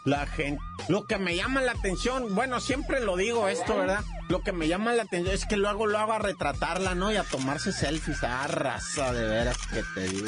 La 0.06 0.26
gente. 0.26 0.62
Lo 0.88 1.04
que 1.04 1.18
me 1.18 1.36
llama 1.36 1.60
la 1.60 1.72
atención, 1.72 2.34
bueno, 2.34 2.60
siempre 2.60 3.00
lo 3.00 3.16
digo 3.16 3.48
esto, 3.48 3.76
¿verdad? 3.76 4.02
Lo 4.30 4.40
que 4.42 4.52
me 4.52 4.66
llama 4.66 4.94
la 4.94 5.02
atención 5.02 5.34
es 5.34 5.44
que 5.44 5.58
luego 5.58 5.86
lo 5.86 5.98
hago 5.98 6.14
a 6.14 6.18
retratarla, 6.18 6.94
¿no? 6.94 7.12
Y 7.12 7.16
a 7.16 7.24
tomarse 7.24 7.72
selfies. 7.72 8.22
Ah, 8.24 8.46
raza, 8.46 9.12
de 9.12 9.26
veras 9.26 9.58
que 9.70 9.82
te 9.94 10.08
digo. 10.08 10.26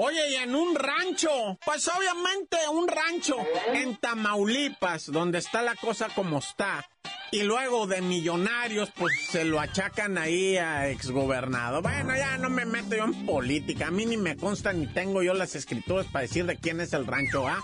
Oye, 0.00 0.30
y 0.30 0.34
en 0.36 0.54
un 0.54 0.76
rancho, 0.76 1.58
pues 1.64 1.88
obviamente 1.88 2.56
un 2.70 2.86
rancho 2.86 3.34
en 3.74 3.96
Tamaulipas, 3.96 5.10
donde 5.10 5.38
está 5.38 5.60
la 5.60 5.74
cosa 5.74 6.06
como 6.14 6.38
está. 6.38 6.88
Y 7.32 7.42
luego 7.42 7.88
de 7.88 8.00
millonarios, 8.00 8.92
pues 8.96 9.12
se 9.28 9.44
lo 9.44 9.58
achacan 9.58 10.16
ahí 10.16 10.56
a 10.56 10.88
exgobernado. 10.88 11.82
Bueno, 11.82 12.16
ya 12.16 12.38
no 12.38 12.48
me 12.48 12.64
meto 12.64 12.94
yo 12.94 13.06
en 13.06 13.26
política. 13.26 13.88
A 13.88 13.90
mí 13.90 14.06
ni 14.06 14.16
me 14.16 14.36
consta 14.36 14.72
ni 14.72 14.86
tengo 14.86 15.20
yo 15.20 15.34
las 15.34 15.56
escrituras 15.56 16.06
para 16.06 16.22
decir 16.22 16.46
de 16.46 16.56
quién 16.56 16.80
es 16.80 16.92
el 16.92 17.04
rancho, 17.04 17.48
¿ah? 17.48 17.60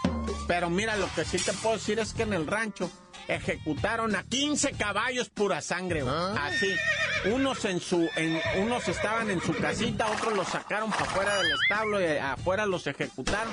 Pero 0.48 0.70
mira, 0.70 0.96
lo 0.96 1.06
que 1.14 1.24
sí 1.24 1.38
te 1.38 1.52
puedo 1.52 1.76
decir 1.76 2.00
es 2.00 2.14
que 2.14 2.24
en 2.24 2.32
el 2.32 2.48
rancho 2.48 2.90
ejecutaron 3.28 4.14
a 4.16 4.23
15 4.25 4.73
caballos 4.73 5.28
pura 5.31 5.61
sangre, 5.61 6.02
güey. 6.02 6.14
Así. 6.14 6.69
Unos 7.33 7.64
en 7.64 7.81
su, 7.81 8.07
en, 8.16 8.38
unos 8.62 8.87
estaban 8.88 9.31
en 9.31 9.40
su 9.40 9.54
casita, 9.54 10.07
otros 10.11 10.37
los 10.37 10.47
sacaron 10.49 10.90
para 10.90 11.04
afuera 11.04 11.37
del 11.37 11.52
establo 11.52 12.00
y 12.00 12.04
afuera 12.19 12.66
los 12.66 12.87
ejecutaron. 12.87 13.50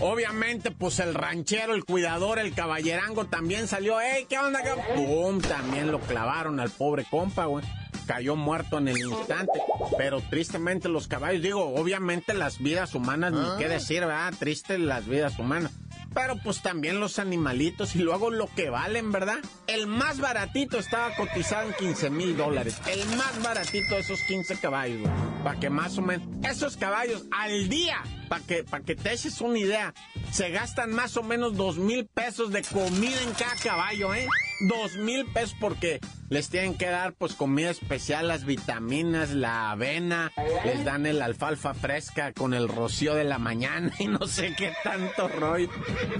Obviamente, 0.00 0.72
pues 0.72 0.98
el 0.98 1.14
ranchero, 1.14 1.74
el 1.74 1.84
cuidador, 1.84 2.40
el 2.40 2.52
caballerango 2.52 3.26
también 3.26 3.68
salió. 3.68 4.00
¡Ey, 4.00 4.26
qué 4.28 4.38
onda! 4.38 4.60
qué-?" 4.62 4.94
¡Pum! 4.94 5.40
También 5.40 5.92
lo 5.92 6.00
clavaron 6.00 6.58
al 6.58 6.70
pobre 6.70 7.04
compa, 7.08 7.44
güey. 7.44 7.64
cayó 8.06 8.34
muerto 8.34 8.78
en 8.78 8.88
el 8.88 8.98
instante. 8.98 9.60
Pero 9.96 10.20
tristemente 10.20 10.88
los 10.88 11.06
caballos, 11.06 11.42
digo, 11.42 11.74
obviamente 11.76 12.34
las 12.34 12.58
vidas 12.58 12.96
humanas, 12.96 13.32
ni 13.32 13.46
qué 13.58 13.68
decir, 13.68 14.00
¿verdad? 14.00 14.34
Triste 14.36 14.78
las 14.78 15.06
vidas 15.06 15.38
humanas. 15.38 15.70
Pero 16.14 16.36
pues 16.42 16.62
también 16.62 17.00
los 17.00 17.18
animalitos 17.18 17.96
y 17.96 18.00
luego 18.00 18.30
lo 18.30 18.46
que 18.54 18.70
valen, 18.70 19.12
¿verdad? 19.12 19.38
El 19.66 19.86
más 19.86 20.20
baratito 20.20 20.78
estaba 20.78 21.14
cotizado 21.14 21.68
en 21.68 21.74
15 21.74 22.10
mil 22.10 22.36
dólares. 22.36 22.80
El 22.86 23.04
más 23.16 23.42
baratito 23.42 23.94
de 23.94 24.00
esos 24.00 24.20
15 24.22 24.58
caballos, 24.58 25.08
Para 25.42 25.58
que 25.58 25.70
más 25.70 25.96
o 25.98 26.02
menos... 26.02 26.28
Esos 26.44 26.76
caballos 26.76 27.24
al 27.30 27.68
día, 27.68 28.02
para 28.28 28.44
que, 28.44 28.64
para 28.64 28.84
que 28.84 28.94
te 28.94 29.12
eches 29.12 29.40
una 29.40 29.58
idea, 29.58 29.94
se 30.30 30.50
gastan 30.50 30.92
más 30.92 31.16
o 31.16 31.22
menos 31.22 31.56
2 31.56 31.78
mil 31.78 32.06
pesos 32.06 32.52
de 32.52 32.62
comida 32.62 33.20
en 33.22 33.32
cada 33.32 33.56
caballo, 33.56 34.14
¿eh? 34.14 34.26
Dos 34.62 34.96
mil 34.96 35.26
pesos 35.26 35.56
porque 35.58 36.00
les 36.28 36.48
tienen 36.48 36.78
que 36.78 36.86
dar 36.86 37.14
pues 37.14 37.34
comida 37.34 37.70
especial, 37.70 38.28
las 38.28 38.44
vitaminas, 38.44 39.30
la 39.30 39.72
avena, 39.72 40.32
les 40.64 40.84
dan 40.84 41.04
el 41.06 41.20
alfalfa 41.20 41.74
fresca 41.74 42.32
con 42.32 42.54
el 42.54 42.68
rocío 42.68 43.14
de 43.14 43.24
la 43.24 43.38
mañana 43.38 43.92
y 43.98 44.06
no 44.06 44.26
sé 44.26 44.54
qué 44.56 44.72
tanto 44.84 45.28
rollo. 45.28 45.68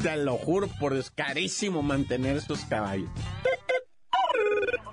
Te 0.02 0.16
lo 0.16 0.36
juro, 0.36 0.68
por 0.80 0.96
es 0.96 1.10
carísimo 1.10 1.82
mantener 1.82 2.36
estos 2.36 2.64
caballos. 2.64 3.10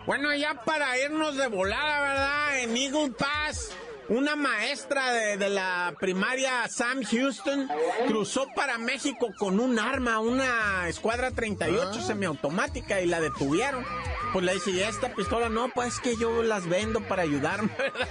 Bueno, 0.05 0.33
ya 0.35 0.63
para 0.63 0.97
irnos 0.97 1.37
de 1.37 1.47
volada, 1.47 2.01
¿verdad? 2.01 2.63
En 2.63 2.77
Eagle 2.77 3.11
Pass 3.11 3.71
una 4.09 4.35
maestra 4.35 5.13
de, 5.13 5.49
la 5.49 5.93
primaria 5.99 6.67
Sam 6.67 7.03
Houston 7.03 7.69
cruzó 8.07 8.47
para 8.55 8.77
México 8.77 9.29
con 9.37 9.59
un 9.59 9.79
arma, 9.79 10.19
una 10.19 10.87
escuadra 10.87 11.31
38 11.31 11.91
ah. 11.93 12.01
semiautomática 12.01 13.01
y 13.01 13.05
la 13.05 13.21
detuvieron. 13.21 13.85
Pues 14.33 14.45
le 14.45 14.53
dice, 14.53 14.71
¿y 14.71 14.81
esta 14.81 15.13
pistola? 15.15 15.49
No, 15.49 15.69
pues 15.69 15.99
que 15.99 16.15
yo 16.17 16.43
las 16.43 16.67
vendo 16.67 17.01
para 17.01 17.23
ayudarme, 17.23 17.71
¿verdad? 17.77 18.07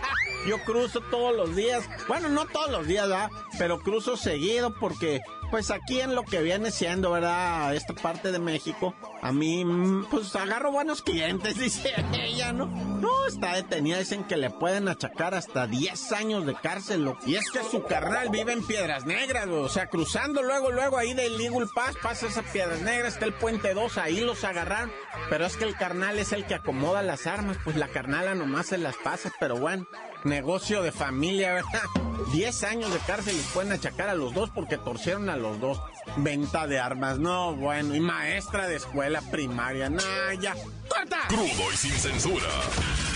Yo 0.46 0.62
cruzo 0.64 1.00
todos 1.10 1.36
los 1.36 1.54
días. 1.54 1.88
Bueno, 2.06 2.28
no 2.28 2.46
todos 2.46 2.70
los 2.70 2.86
días, 2.86 3.08
¿verdad? 3.08 3.30
Pero 3.58 3.80
cruzo 3.80 4.16
seguido 4.16 4.74
porque 4.78 5.20
pues 5.50 5.70
aquí 5.70 6.00
en 6.00 6.14
lo 6.14 6.24
que 6.24 6.42
viene 6.42 6.70
siendo, 6.70 7.10
¿verdad? 7.10 7.74
Esta 7.74 7.94
parte 7.94 8.32
de 8.32 8.38
México, 8.38 8.94
a 9.22 9.32
mí, 9.32 9.64
mm, 9.64 10.06
pues 10.10 10.34
agarro 10.36 10.72
buenos 10.72 11.02
clientes, 11.02 11.58
dice 11.58 11.94
ella, 12.12 12.52
¿no? 12.52 12.66
No, 12.66 13.26
está 13.26 13.54
detenida, 13.54 13.98
dicen 13.98 14.24
que 14.24 14.36
le 14.36 14.50
pueden 14.50 14.88
achacar 14.88 15.34
hasta 15.34 15.66
10 15.66 16.12
años 16.12 16.46
de 16.46 16.54
cárcel. 16.54 17.12
Y 17.26 17.36
es 17.36 17.50
que 17.50 17.62
su 17.62 17.82
carnal 17.84 18.28
vive 18.30 18.52
en 18.52 18.66
Piedras 18.66 19.06
Negras, 19.06 19.46
o 19.48 19.68
sea, 19.68 19.86
cruzando 19.86 20.42
luego, 20.42 20.70
luego 20.70 20.98
ahí 20.98 21.14
del 21.14 21.40
Eagle 21.40 21.66
pasa 21.74 22.26
esas 22.26 22.44
Piedras 22.46 22.82
Negras, 22.82 23.14
está 23.14 23.26
el 23.26 23.34
Puente 23.34 23.74
2, 23.74 23.98
ahí 23.98 24.20
los 24.20 24.44
agarraron. 24.44 24.92
Pero 25.30 25.46
es 25.46 25.56
que 25.56 25.64
el 25.64 25.76
carnal 25.76 26.18
es 26.18 26.32
el 26.32 26.46
que 26.46 26.54
acomoda 26.54 27.02
las 27.02 27.26
armas, 27.26 27.56
pues 27.64 27.76
la 27.76 27.88
carnala 27.88 28.34
nomás 28.34 28.66
se 28.66 28.78
las 28.78 28.96
pasa, 28.96 29.32
pero 29.38 29.56
bueno 29.56 29.86
negocio 30.24 30.82
de 30.82 30.92
familia, 30.92 31.54
¿verdad? 31.54 31.82
Diez 32.32 32.64
años 32.64 32.92
de 32.92 32.98
cárcel 33.00 33.36
les 33.36 33.46
pueden 33.46 33.72
achacar 33.72 34.08
a 34.08 34.14
los 34.14 34.34
dos 34.34 34.50
porque 34.50 34.76
torcieron 34.76 35.28
a 35.30 35.36
los 35.36 35.60
dos. 35.60 35.80
Venta 36.16 36.66
de 36.66 36.78
armas, 36.78 37.18
no, 37.18 37.54
bueno, 37.54 37.94
y 37.94 38.00
maestra 38.00 38.66
de 38.66 38.76
escuela 38.76 39.20
primaria, 39.30 39.88
nah, 39.88 40.32
ya. 40.40 40.54
¡Corta! 40.88 41.18
Crudo 41.28 41.72
y 41.72 41.76
sin 41.76 41.92
censura. 41.92 42.48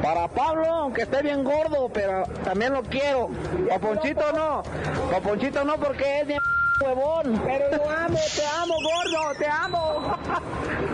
Para 0.00 0.28
Pablo, 0.28 0.66
aunque 0.66 1.02
esté 1.02 1.20
bien 1.20 1.42
gordo, 1.42 1.90
pero 1.92 2.22
también 2.44 2.74
lo 2.74 2.82
quiero. 2.84 3.28
Para 3.68 3.80
Ponchito 3.80 4.32
no. 4.32 4.62
Para 5.10 5.20
Ponchito 5.20 5.64
no, 5.64 5.76
porque 5.78 6.20
es 6.20 6.28
bien 6.28 6.40
huevón. 6.80 7.42
Pero 7.44 7.76
lo 7.76 7.90
amo, 7.90 8.18
te 8.36 8.46
amo, 8.46 8.74
gordo, 8.84 9.38
te 9.38 9.46
amo. 9.48 10.16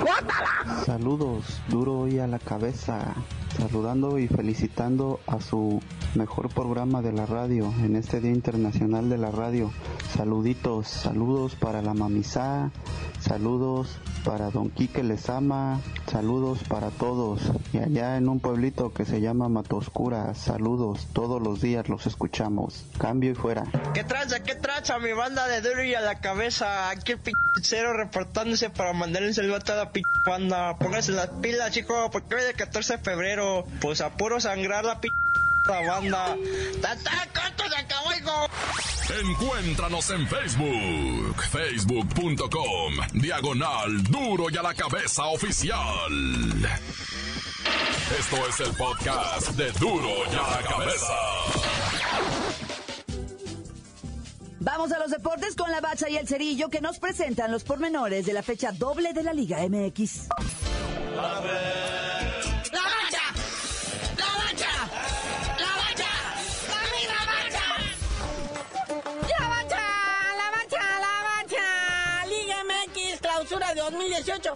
¡Cuátala! 0.03 0.83
Saludos, 0.87 1.61
duro 1.69 2.09
y 2.09 2.21
a 2.21 2.27
la 2.27 2.39
cabeza. 2.39 3.15
Saludando 3.59 4.19
y 4.19 4.29
felicitando 4.29 5.21
a 5.27 5.41
su 5.41 5.81
mejor 6.15 6.49
programa 6.49 7.03
de 7.03 7.13
la 7.13 7.27
radio 7.27 7.73
en 7.83 7.97
este 7.97 8.21
Día 8.21 8.33
Internacional 8.33 9.09
de 9.09 9.19
la 9.19 9.31
Radio. 9.31 9.71
Saluditos, 10.15 10.89
saludos 10.89 11.55
para 11.55 11.83
la 11.83 11.95
mamizá, 11.95 12.71
Saludos 13.23 13.99
para 14.25 14.51
Don 14.51 14.69
Quique 14.69 15.05
Lezama, 15.05 15.81
saludos 16.11 16.59
para 16.69 16.91
todos. 16.91 17.41
Y 17.73 17.79
allá 17.79 18.17
en 18.17 18.29
un 18.29 18.41
pueblito 18.41 18.93
que 18.93 19.05
se 19.05 19.21
llama 19.21 19.49
Matoscura, 19.49 20.35
saludos, 20.35 21.07
todos 21.13 21.41
los 21.41 21.61
días 21.61 21.89
los 21.89 22.07
escuchamos. 22.07 22.85
Cambio 22.99 23.31
y 23.31 23.35
fuera. 23.35 23.65
¿Qué 23.95 24.03
traza, 24.03 24.43
qué 24.43 24.57
traza 24.57 24.99
mi 24.99 25.13
banda 25.13 25.47
de 25.47 25.61
duro 25.61 25.85
y 25.85 25.95
a 25.95 26.01
la 26.01 26.21
cabeza? 26.21 26.91
Aquí 26.91 27.13
el 27.13 27.21
cero 27.63 27.93
reportándose 27.93 28.71
para 28.71 28.93
mandarle 28.93 29.29
un 29.29 29.35
saludo 29.35 29.57
a 29.57 29.61
toda 29.61 29.85
la 29.85 29.91
banda. 30.27 30.77
Pónganse 30.79 31.13
las 31.13 31.29
pilas, 31.29 31.71
chicos, 31.71 32.11
porque 32.11 32.35
hoy 32.35 32.41
es 32.43 32.49
el 32.49 32.57
14 32.57 32.97
de 32.97 33.03
febrero, 33.03 33.42
pues 33.81 34.01
a 34.01 34.11
puro 34.11 34.41
sangrar 34.41 34.85
la 34.85 35.01
p 35.01 35.13
la 35.67 35.81
banda. 35.81 36.37
¡Tata, 36.81 37.29
se 37.69 37.77
acabó, 37.77 38.13
hijo! 38.13 38.49
Encuéntranos 39.21 40.11
en 40.11 40.27
Facebook, 40.27 41.43
facebook.com, 41.51 42.95
diagonal 43.15 44.03
duro 44.05 44.47
y 44.51 44.57
a 44.57 44.63
la 44.63 44.75
cabeza 44.75 45.27
oficial. 45.27 46.13
Esto 48.19 48.37
es 48.49 48.61
el 48.61 48.77
podcast 48.77 49.49
de 49.51 49.71
duro 49.73 50.11
y 50.31 50.35
a 50.35 50.51
la 50.51 50.69
cabeza. 50.69 51.15
Vamos 54.61 54.93
a 54.93 54.99
los 54.99 55.11
deportes 55.11 55.57
con 55.57 55.71
la 55.71 55.81
bacha 55.81 56.09
y 56.09 56.17
el 56.17 56.29
cerillo 56.29 56.69
que 56.69 56.81
nos 56.81 56.99
presentan 56.99 57.51
los 57.51 57.65
pormenores 57.65 58.27
de 58.27 58.33
la 58.33 58.43
fecha 58.43 58.71
doble 58.73 59.13
de 59.13 59.23
la 59.25 59.33
Liga 59.33 59.59
MX. 59.69 60.29
de 60.29 61.82
2018. 74.03 74.53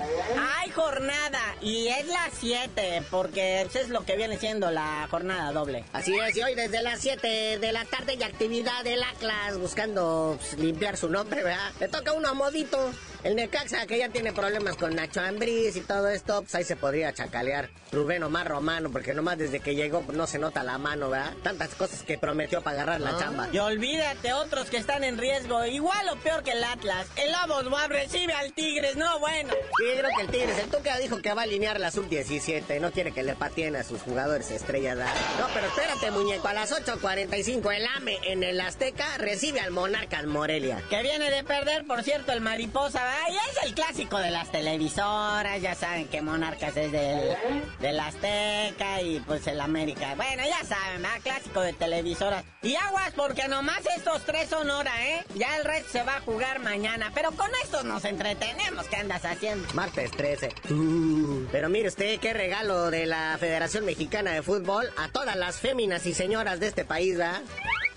Hay 0.59 0.71
jornada 0.71 1.41
y 1.61 1.89
es 1.89 2.07
la 2.09 2.29
7 2.33 3.03
porque 3.11 3.63
eso 3.63 3.79
es 3.79 3.89
lo 3.89 4.05
que 4.05 4.17
viene 4.17 4.39
siendo 4.39 4.71
la 4.71 5.07
jornada 5.11 5.53
doble. 5.53 5.85
Así 5.93 6.17
es, 6.19 6.37
y 6.37 6.43
hoy 6.43 6.55
desde 6.55 6.83
las 6.83 7.01
7 7.01 7.59
de 7.59 7.73
la 7.73 7.85
tarde 7.85 8.13
hay 8.13 8.23
actividad 8.23 8.83
del 8.83 9.03
Atlas 9.03 9.59
buscando 9.59 10.37
pues, 10.39 10.59
limpiar 10.59 10.97
su 10.97 11.09
nombre, 11.09 11.43
¿verdad? 11.43 11.73
Le 11.79 11.89
toca 11.89 12.13
uno 12.13 12.29
a 12.29 12.35
modito. 12.35 12.91
El 13.23 13.35
Necaxa, 13.35 13.87
que 13.87 13.99
ya 13.99 14.09
tiene 14.09 14.33
problemas 14.33 14.77
con 14.77 14.95
Nacho 14.95 15.21
Ambriz 15.21 15.75
y 15.75 15.81
todo 15.81 16.09
esto, 16.09 16.43
pues 16.43 16.55
ahí 16.55 16.65
se 16.65 16.77
podría 16.77 17.13
chacalear. 17.13 17.71
Rubén 17.91 18.23
Omar 18.23 18.47
Romano, 18.47 18.91
porque 18.93 19.15
nomás 19.15 19.39
desde 19.39 19.61
que 19.61 19.75
llegó 19.75 20.03
pues, 20.03 20.17
no 20.17 20.27
se 20.27 20.39
nota 20.39 20.63
la 20.63 20.79
mano, 20.79 21.11
¿verdad? 21.11 21.33
Tantas 21.43 21.75
cosas 21.75 22.03
que 22.03 22.19
prometió 22.19 22.63
para 22.63 22.83
agarrar 22.83 23.01
la 23.01 23.11
ah. 23.11 23.19
chamba. 23.19 23.49
Y 23.53 23.59
olvídate, 23.59 24.33
otros 24.33 24.71
que 24.71 24.77
están 24.77 25.03
en 25.03 25.19
riesgo, 25.19 25.65
igual 25.67 26.09
o 26.11 26.17
peor 26.17 26.43
que 26.43 26.53
el 26.53 26.63
Atlas. 26.63 27.09
El 27.17 27.33
Lobos 27.33 27.73
va 27.73 27.89
recibe 27.89 28.33
al 28.33 28.53
Tigres, 28.53 28.97
no, 28.97 29.19
bueno. 29.43 29.55
Sí, 29.79 29.85
creo 29.99 30.11
que 30.17 30.23
el 30.23 30.29
Tigres, 30.29 30.59
el 30.59 30.71
Tuca 30.71 30.99
dijo 30.99 31.19
que 31.21 31.35
va 31.35 31.43
a 31.43 31.45
alinear 31.45 31.79
la 31.79 31.91
sub-17, 31.91 32.81
no 32.81 32.91
quiere 32.93 33.13
que 33.13 33.23
le 33.23 33.35
pateen 33.35 33.77
a 33.77 33.85
sus 33.85 34.01
jugadores 34.01 34.51
estrellas, 34.51 34.97
¿verdad? 34.97 35.15
No, 35.39 35.47
pero 35.53 35.67
espérate, 35.67 36.11
muñeco, 36.11 36.49
a 36.49 36.55
las 36.55 36.73
8.45 36.73 37.75
el 37.75 37.87
AME 37.97 38.19
en 38.23 38.43
el 38.43 38.61
Azteca 38.61 39.19
recibe 39.19 39.61
al 39.61 39.73
Monarcas 39.73 40.25
Morelia. 40.25 40.83
Que 40.89 41.03
viene 41.03 41.31
de 41.31 41.45
perder, 41.45 41.87
por 41.87 42.03
cierto, 42.03 42.33
el 42.33 42.41
Mariposa, 42.41 43.05
¿verdad? 43.05 43.29
Y 43.29 43.51
es 43.51 43.65
el 43.65 43.75
clásico 43.75 44.19
de 44.19 44.31
las 44.31 44.51
televisoras, 44.51 45.61
ya 45.61 45.75
saben 45.75 46.09
que 46.09 46.23
Monarcas 46.23 46.77
es 46.77 46.93
del 46.93 47.37
del 47.81 48.01
Azteca 48.01 49.03
y 49.03 49.21
pues 49.21 49.47
el 49.47 49.61
América. 49.61 50.15
Bueno, 50.17 50.43
ya 50.45 50.65
saben, 50.65 51.03
¿verdad? 51.03 51.21
Clásico 51.23 51.61
de 51.61 51.73
televisoras. 51.75 52.45
Y 52.63 52.75
aguas, 52.77 53.13
porque 53.15 53.47
nomás 53.49 53.81
estos 53.97 54.25
tres 54.25 54.49
son 54.49 54.71
hora, 54.71 55.07
¿eh? 55.07 55.25
Ya 55.35 55.57
el 55.59 55.65
resto 55.65 55.93
se 55.93 56.03
va 56.03 56.17
a 56.17 56.21
jugar 56.21 56.61
mañana. 56.61 57.13
Pero 57.15 57.33
con 57.33 57.51
estos 57.63 57.85
nos 57.85 58.05
entretenemos. 58.05 58.87
¿Qué 58.89 58.97
andas 58.97 59.26
haciendo? 59.33 59.69
Martes 59.75 60.11
13. 60.13 60.55
Uh. 60.71 61.47
pero 61.53 61.69
mire 61.69 61.89
usted, 61.89 62.19
qué 62.21 62.33
regalo 62.33 62.91
de 62.91 63.07
la 63.07 63.37
Federación 63.39 63.85
Mexicana 63.85 64.33
de 64.33 64.43
Fútbol 64.43 64.89
a 64.97 65.09
todas 65.09 65.37
las 65.37 65.57
féminas 65.59 66.07
y 66.07 66.15
señoras 66.15 66.61
de 66.61 66.69
este 66.69 66.85
país, 66.85 67.17
¿verdad? 67.17 67.43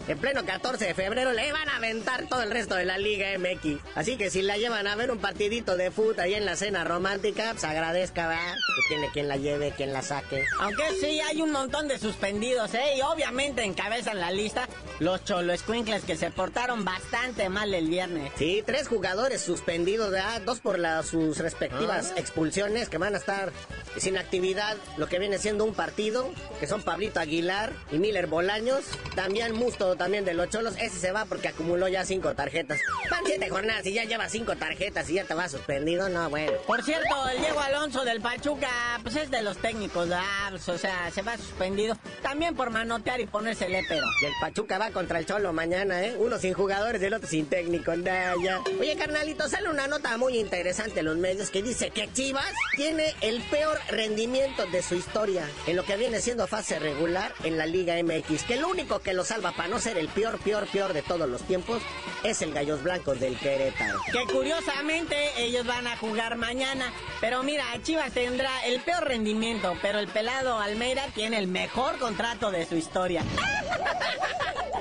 en 0.10 0.18
pleno 0.18 0.44
14 0.44 0.88
de 0.88 0.94
febrero 0.96 1.34
le 1.34 1.52
van 1.52 1.70
a 1.70 1.78
aventar 1.78 2.28
todo 2.28 2.42
el 2.42 2.50
resto 2.50 2.76
de 2.76 2.84
la 2.84 2.98
Liga 2.98 3.28
MX. 3.38 3.80
Así 3.96 4.18
que 4.18 4.32
si 4.32 4.42
la 4.42 4.58
llevan 4.58 4.88
a 4.88 4.96
ver 4.96 5.12
un 5.12 5.20
partidito 5.20 5.78
de 5.78 5.92
fútbol 5.92 6.20
ahí 6.20 6.34
en 6.34 6.46
la 6.46 6.56
cena 6.56 6.84
romántica, 6.84 7.50
pues 7.52 7.64
agradezca, 7.64 8.28
¿verdad? 8.28 8.56
Que 8.56 8.96
tiene 8.96 9.12
quien 9.12 9.28
la 9.28 9.38
lleve, 9.38 9.72
quien 9.72 9.94
la 9.94 10.02
saque. 10.02 10.44
Aunque 10.62 10.84
sí, 11.00 11.20
hay 11.20 11.42
un 11.42 11.52
montón 11.52 11.88
de 11.88 12.00
suspendidos, 12.00 12.74
¿eh? 12.74 12.98
Y 12.98 13.02
obviamente 13.02 13.64
encabezan 13.64 14.20
la 14.20 14.32
lista 14.32 14.68
los 15.00 15.24
cholo 15.24 15.54
escuincles 15.54 16.04
que 16.04 16.16
se 16.16 16.30
portaron 16.32 16.84
bastante 16.86 17.50
mal 17.50 17.74
el 17.74 17.88
viernes. 17.88 18.32
Sí, 18.38 18.64
tres 18.66 18.88
jugadores 18.88 19.42
suspendidos, 19.42 20.12
¿verdad? 20.12 20.42
Dos 20.42 20.60
por 20.60 20.80
sus 21.04 21.38
respectivas 21.40 22.12
Ah. 22.16 22.20
expulsiones 22.20 22.90
que 22.90 22.98
van 22.98 23.16
a 23.16 23.18
estar 23.18 23.52
sin 23.98 24.18
actividad, 24.18 24.78
lo 24.98 25.08
que 25.08 25.20
viene 25.20 25.38
siendo 25.38 25.64
un 25.66 25.74
partido, 25.74 26.30
que 26.60 26.68
son 26.68 26.82
Pablito 26.84 27.20
Aguilar 27.20 27.74
y 27.92 27.98
Miller 27.98 28.28
Bolaños. 28.28 28.86
También 29.16 29.54
Musto, 29.56 29.96
también 29.96 30.26
de 30.26 30.34
los 30.34 30.50
Cholos, 30.50 30.76
ese 30.80 31.00
se 31.00 31.12
va 31.12 31.26
porque 31.26 31.48
acumuló 31.50 31.88
ya 31.88 32.06
cinco 32.06 32.34
tarjetas. 32.36 32.80
Van 33.10 33.26
siete 33.26 33.50
jornadas 33.50 33.86
y 33.86 33.94
ya 33.94 34.04
lleva 34.04 34.30
cinco 34.30 34.56
tarjetas 34.56 35.10
y 35.10 35.14
ya 35.16 35.24
te 35.24 35.34
va 35.34 35.50
suspendido, 35.50 36.10
no, 36.10 36.30
bueno. 36.30 36.54
Por 36.68 36.84
cierto, 36.84 37.30
el 37.30 37.40
Diego 37.40 37.60
Alonso 37.60 38.04
del 38.06 38.22
Pachuca, 38.22 38.70
pues 39.04 39.16
es 39.16 39.32
de 39.32 39.42
los 39.42 39.58
técnicos, 39.58 40.08
¿verdad? 40.10 40.50
Pues, 40.52 40.70
o 40.70 40.78
sea, 40.78 41.10
se 41.12 41.22
va 41.22 41.38
suspendido. 41.38 41.98
También 42.22 42.56
por 42.56 42.70
manotear 42.70 43.20
y 43.20 43.26
ponerse 43.26 43.68
pero. 43.88 44.06
Y 44.22 44.26
el 44.26 44.34
Pachuca 44.42 44.78
va 44.78 44.89
contra 44.92 45.20
el 45.20 45.26
Cholo 45.26 45.54
mañana, 45.54 46.04
¿eh? 46.04 46.16
Uno 46.18 46.38
sin 46.38 46.54
jugadores 46.54 47.02
y 47.02 47.06
el 47.06 47.14
otro 47.14 47.28
sin 47.28 47.46
técnico, 47.46 47.94
ya. 47.94 48.62
Oye, 48.80 48.96
carnalito, 48.98 49.48
sale 49.48 49.70
una 49.70 49.88
nota 49.88 50.18
muy 50.18 50.38
interesante 50.38 51.00
en 51.00 51.06
los 51.06 51.18
medios 51.18 51.50
que 51.50 51.62
dice 51.62 51.90
que 51.90 52.12
Chivas 52.12 52.52
tiene 52.76 53.14
el 53.22 53.42
peor 53.50 53.78
rendimiento 53.90 54.66
de 54.68 54.82
su 54.82 54.96
historia 54.96 55.48
en 55.68 55.76
lo 55.76 55.84
que 55.84 55.98
viene 55.98 56.22
siendo 56.22 56.48
fase 56.48 56.80
regular 56.80 57.34
en 57.44 57.58
la 57.58 57.66
Liga 57.66 57.96
MX. 58.02 58.44
Que 58.44 58.58
lo 58.58 58.68
único 58.70 59.00
que 59.00 59.14
lo 59.14 59.24
salva 59.26 59.52
para 59.52 59.70
no 59.70 59.80
ser 59.80 59.98
el 59.98 60.08
peor, 60.10 60.40
peor, 60.40 60.68
peor 60.68 60.94
de 60.94 61.02
todos 61.02 61.30
los 61.30 61.42
tiempos 61.44 61.82
es 62.24 62.42
el 62.42 62.54
Gallos 62.54 62.84
Blancos 62.84 63.20
del 63.20 63.38
Querétaro. 63.38 64.00
Que 64.12 64.32
curiosamente 64.32 65.16
ellos 65.38 65.66
van 65.66 65.88
a 65.88 65.98
jugar 65.98 66.36
mañana. 66.36 66.92
Pero 67.22 67.44
mira, 67.44 67.66
Chivas 67.84 68.12
tendrá 68.14 68.66
el 68.66 68.82
peor 68.82 69.06
rendimiento, 69.06 69.78
pero 69.82 70.00
el 70.00 70.08
pelado 70.08 70.60
Almeida 70.60 71.06
tiene 71.14 71.38
el 71.38 71.48
mejor 71.48 71.98
contrato 72.00 72.52
de 72.52 72.66
su 72.66 72.76
historia. 72.76 73.24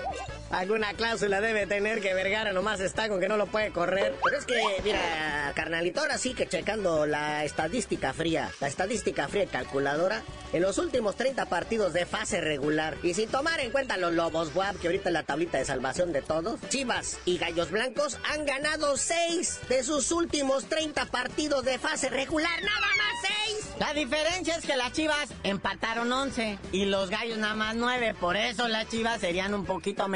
Alguna 0.50 0.94
cláusula 0.94 1.40
debe 1.40 1.66
tener 1.66 2.00
que 2.00 2.14
Vergara 2.14 2.52
nomás 2.52 2.80
está 2.80 3.08
con 3.08 3.20
que 3.20 3.28
no 3.28 3.36
lo 3.36 3.46
puede 3.46 3.70
correr. 3.70 4.14
Pero 4.24 4.38
es 4.38 4.46
que, 4.46 4.60
mira, 4.82 5.52
carnalito, 5.54 6.00
ahora 6.00 6.16
sí 6.16 6.32
que 6.32 6.46
checando 6.46 7.06
la 7.06 7.44
estadística 7.44 8.12
fría, 8.14 8.50
la 8.60 8.68
estadística 8.68 9.28
fría 9.28 9.44
y 9.44 9.48
calculadora, 9.48 10.22
en 10.52 10.62
los 10.62 10.78
últimos 10.78 11.16
30 11.16 11.46
partidos 11.46 11.92
de 11.92 12.06
fase 12.06 12.40
regular, 12.40 12.96
y 13.02 13.12
sin 13.12 13.28
tomar 13.28 13.60
en 13.60 13.70
cuenta 13.70 13.98
los 13.98 14.14
Lobos 14.14 14.54
WAP, 14.54 14.78
que 14.78 14.88
ahorita 14.88 15.10
es 15.10 15.12
la 15.12 15.22
tablita 15.22 15.58
de 15.58 15.66
salvación 15.66 16.12
de 16.12 16.22
todos, 16.22 16.58
Chivas 16.70 17.18
y 17.26 17.36
Gallos 17.36 17.70
Blancos 17.70 18.18
han 18.30 18.46
ganado 18.46 18.96
6 18.96 19.60
de 19.68 19.82
sus 19.82 20.10
últimos 20.10 20.64
30 20.64 21.04
partidos 21.06 21.64
de 21.64 21.78
fase 21.78 22.08
regular, 22.08 22.62
nada 22.62 22.86
más 22.96 23.32
6. 23.46 23.74
La 23.78 23.92
diferencia 23.92 24.56
es 24.56 24.64
que 24.64 24.76
las 24.76 24.92
Chivas 24.92 25.28
empataron 25.42 26.10
11 26.10 26.58
y 26.72 26.86
los 26.86 27.10
Gallos 27.10 27.36
nada 27.36 27.54
más 27.54 27.76
9, 27.76 28.14
por 28.18 28.36
eso 28.36 28.66
las 28.68 28.88
Chivas 28.88 29.20
serían 29.20 29.52
un 29.52 29.66
poquito 29.66 30.08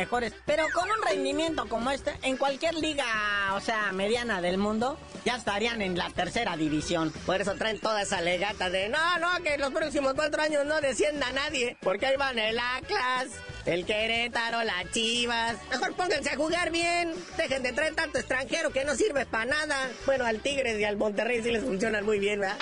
Pero 0.47 0.65
con 0.75 0.91
un 0.91 1.03
rendimiento 1.03 1.69
como 1.69 1.91
este, 1.91 2.13
en 2.23 2.37
cualquier 2.37 2.75
liga, 2.75 3.05
o 3.55 3.61
sea, 3.61 3.93
mediana 3.93 4.41
del 4.41 4.59
mundo, 4.59 4.99
ya 5.25 5.37
estarían 5.37 5.83
en 5.83 5.97
la 5.97 6.11
tercera 6.11 6.57
división. 6.57 7.13
Por 7.27 7.41
eso 7.41 7.55
traen 7.55 7.81
toda 7.81 8.03
esa 8.03 8.21
legata 8.21 8.71
de 8.71 8.89
no, 8.89 9.19
no, 9.19 9.43
que 9.43 9.59
los 9.59 9.73
próximos 9.73 10.15
cuatro 10.15 10.43
años 10.43 10.65
no 10.67 10.81
descienda 10.81 11.33
nadie, 11.33 11.77
porque 11.81 12.07
ahí 12.07 12.17
van 12.17 12.39
el 12.39 12.59
Atlas, 12.59 13.29
el 13.67 13.87
Querétaro, 13.87 14.63
las 14.63 14.91
Chivas. 14.93 15.57
Mejor 15.71 15.95
pónganse 15.95 16.31
a 16.31 16.37
jugar 16.37 16.71
bien, 16.71 17.13
dejen 17.37 17.63
de 17.63 17.73
traer 17.73 17.95
tanto 17.95 18.19
extranjero 18.19 18.71
que 18.71 18.85
no 18.85 18.95
sirve 18.95 19.27
para 19.27 19.47
nada. 19.47 19.91
Bueno, 20.07 20.25
al 20.25 20.41
Tigres 20.41 20.79
y 20.79 20.85
al 20.85 20.97
Monterrey 20.97 21.43
sí 21.43 21.51
les 21.51 21.63
funcionan 21.63 22.05
muy 22.05 22.19
bien, 22.19 22.41
¿verdad? 22.41 22.59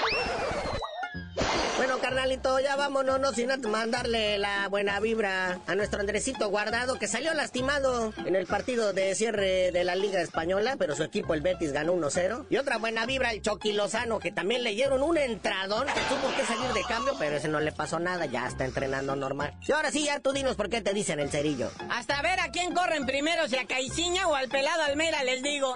Bueno, 1.76 1.98
carnalito, 1.98 2.61
ya 2.61 2.76
vámonos, 2.76 3.18
no 3.20 3.33
sin 3.33 3.50
antes 3.50 3.70
mandarle 3.70 4.38
la 4.38 4.68
buena 4.68 5.00
vibra 5.00 5.61
a 5.66 5.74
nuestro 5.74 6.00
Andresito 6.00 6.48
Guardado, 6.50 6.98
que 6.98 7.09
salió 7.09 7.33
lastimado 7.33 8.12
en 8.26 8.37
el 8.37 8.46
partido 8.46 8.92
de 8.92 9.14
cierre 9.14 9.72
de 9.72 9.85
la 9.85 9.94
Liga 9.94 10.20
Española, 10.20 10.76
pero 10.79 10.94
su 10.94 11.03
equipo, 11.03 11.33
el 11.33 11.40
Betis, 11.40 11.72
ganó 11.72 11.94
1-0. 11.94 12.46
Y 12.50 12.59
otra 12.59 12.76
buena 12.76 13.07
vibra 13.07 13.31
al 13.31 13.40
Chucky 13.40 13.72
Lozano, 13.72 14.18
que 14.18 14.31
también 14.31 14.62
le 14.62 14.74
dieron 14.74 15.03
un 15.03 15.16
entradón, 15.16 15.87
que 15.87 16.00
tuvo 16.03 16.35
que 16.37 16.44
salir 16.44 16.70
de 16.74 16.83
cambio, 16.83 17.14
pero 17.18 17.37
ese 17.37 17.48
no 17.48 17.61
le 17.61 17.72
pasó 17.72 17.98
nada, 17.98 18.26
ya 18.26 18.46
está 18.46 18.66
entrenando 18.66 19.16
normal. 19.16 19.55
Y 19.66 19.72
ahora 19.72 19.90
sí, 19.90 20.05
ya 20.05 20.20
tú 20.20 20.33
dinos 20.33 20.57
por 20.57 20.68
qué 20.68 20.83
te 20.83 20.92
dicen 20.92 21.18
el 21.18 21.31
cerillo. 21.31 21.70
Hasta 21.88 22.20
ver 22.20 22.40
a 22.40 22.50
quién 22.50 22.74
corren 22.74 23.07
primero, 23.07 23.48
si 23.48 23.57
a 23.57 23.66
Caiciña 23.66 24.29
o 24.29 24.35
al 24.35 24.48
pelado 24.48 24.83
Almera, 24.83 25.24
les 25.24 25.42
digo. 25.42 25.74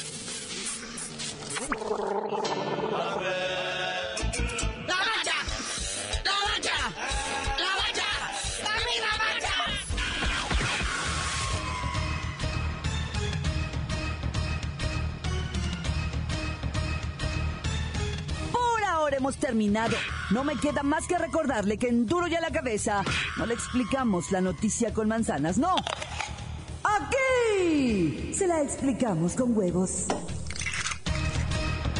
hemos 19.16 19.36
terminado. 19.38 19.96
No 20.30 20.44
me 20.44 20.56
queda 20.56 20.82
más 20.82 21.06
que 21.06 21.18
recordarle 21.18 21.78
que 21.78 21.88
en 21.88 22.06
Duro 22.06 22.28
y 22.28 22.34
a 22.34 22.40
la 22.40 22.50
cabeza 22.50 23.02
no 23.36 23.46
le 23.46 23.54
explicamos 23.54 24.30
la 24.30 24.40
noticia 24.40 24.92
con 24.92 25.08
manzanas, 25.08 25.58
no. 25.58 25.74
Aquí 26.84 28.32
se 28.32 28.46
la 28.46 28.62
explicamos 28.62 29.34
con 29.34 29.56
huevos. 29.56 30.06